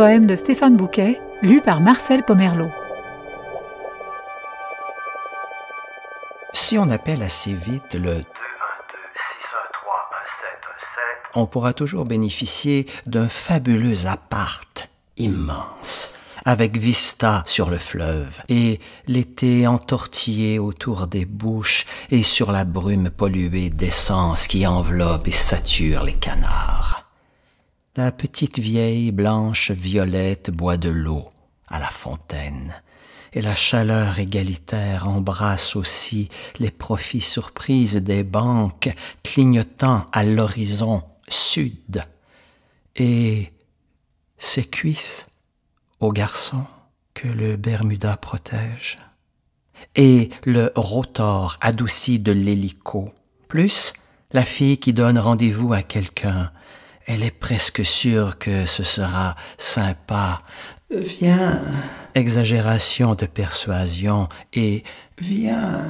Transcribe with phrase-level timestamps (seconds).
[0.00, 2.24] poème de Stéphane Bouquet, lu par Marcel.
[6.54, 8.22] Si on appelle assez vite le
[11.34, 14.88] on pourra toujours bénéficier d'un fabuleux appart
[15.18, 22.64] immense, avec vista sur le fleuve, et l'été entortillé autour des bouches et sur la
[22.64, 26.79] brume polluée d'essence qui enveloppe et sature les canards.
[28.02, 31.28] La petite vieille blanche violette boit de l'eau
[31.68, 32.74] à la fontaine,
[33.34, 38.88] et la chaleur égalitaire embrasse aussi les profits surprises des banques
[39.22, 42.02] clignotant à l'horizon sud.
[42.96, 43.52] Et
[44.38, 45.26] ses cuisses
[45.98, 46.64] au garçon
[47.12, 48.96] que le Bermuda protège.
[49.94, 53.12] Et le rotor adouci de l'hélico,
[53.46, 53.92] plus
[54.32, 56.50] la fille qui donne rendez-vous à quelqu'un.
[57.06, 60.42] Elle est presque sûre que ce sera sympa.
[60.90, 61.62] Viens.
[62.14, 64.82] Exagération de persuasion et
[65.18, 65.86] viens.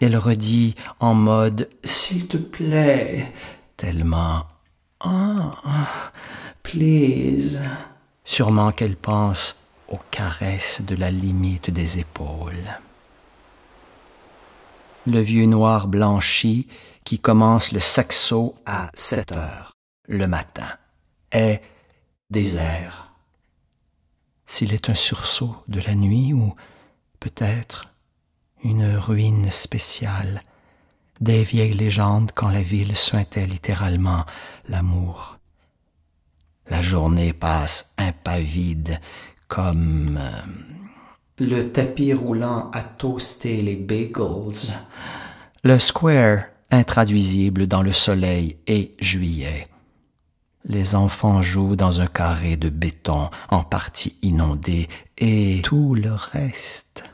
[0.00, 3.32] Elle redit en mode S'il te plaît,
[3.76, 4.46] tellement
[5.00, 5.52] Ah,
[6.62, 7.60] please.
[8.24, 9.56] Sûrement qu'elle pense
[9.88, 12.78] aux caresses de la limite des épaules.
[15.06, 16.66] Le vieux noir blanchi
[17.04, 19.71] qui commence le saxo à sept heures
[20.08, 20.68] le matin
[21.30, 21.62] est
[22.30, 23.12] désert.
[24.46, 26.54] S'il est un sursaut de la nuit ou
[27.20, 27.88] peut-être
[28.64, 30.42] une ruine spéciale,
[31.20, 34.24] des vieilles légendes quand la ville suintait littéralement
[34.68, 35.38] l'amour.
[36.68, 39.00] La journée passe impavide
[39.48, 40.42] comme euh,
[41.38, 44.74] le tapis roulant à toaster les bagels,
[45.64, 49.66] le square intraduisible dans le soleil et juillet.
[50.64, 54.88] Les enfants jouent dans un carré de béton en partie inondé
[55.18, 57.04] et tout le reste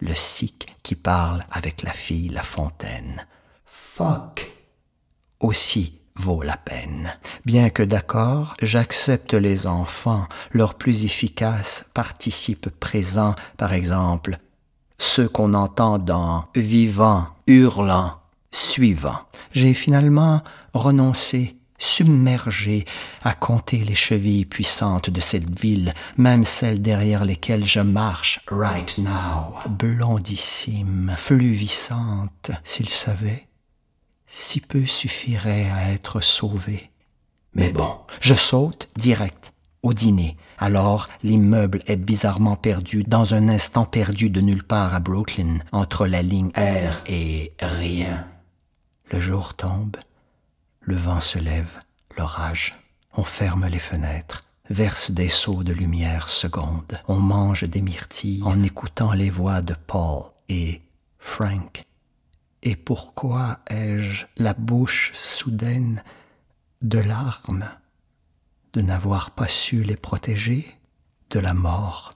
[0.00, 3.26] le sikh qui parle avec la fille La Fontaine.
[3.64, 4.50] Fuck
[5.40, 7.14] aussi vaut la peine.
[7.44, 14.38] Bien que d'accord, j'accepte les enfants, leurs plus efficaces participes présents, par exemple,
[14.98, 18.18] ceux qu'on entend dans vivant, hurlant,
[18.50, 19.20] suivant.
[19.52, 22.84] J'ai finalement renoncé submergé
[23.22, 28.98] à compter les chevilles puissantes de cette ville, même celles derrière lesquelles je marche right
[28.98, 33.46] now, blondissime, fluvisante, s'il savait,
[34.26, 36.90] si peu suffirait à être sauvé.
[37.54, 40.36] Mais bon, je saute direct au dîner.
[40.58, 46.06] Alors l'immeuble est bizarrement perdu dans un instant perdu de nulle part à Brooklyn, entre
[46.06, 48.26] la ligne R et rien.
[49.10, 49.96] Le jour tombe,
[50.86, 51.80] le vent se lève,
[52.16, 52.74] l'orage.
[53.16, 57.00] On ferme les fenêtres, verse des seaux de lumière seconde.
[57.08, 60.80] On mange des myrtilles en écoutant les voix de Paul et
[61.18, 61.84] Frank.
[62.62, 66.02] Et pourquoi ai-je la bouche soudaine
[66.82, 67.68] de larmes
[68.72, 70.72] de n'avoir pas su les protéger
[71.30, 72.14] de la mort?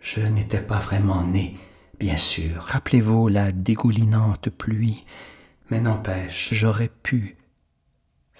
[0.00, 1.56] Je n'étais pas vraiment né,
[1.98, 2.62] bien sûr.
[2.62, 5.06] Rappelez-vous la dégoulinante pluie,
[5.70, 7.36] mais n'empêche, j'aurais pu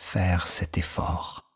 [0.02, 1.51] faire cet effort.